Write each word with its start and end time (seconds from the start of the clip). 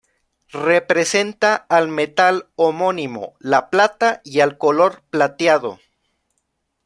Representa 0.63 1.53
al 1.53 1.87
metal 1.87 2.47
homónimo, 2.55 3.35
la 3.37 3.69
plata, 3.69 4.19
y 4.23 4.39
al 4.39 4.57
color 4.57 5.03
plateado. 5.11 5.77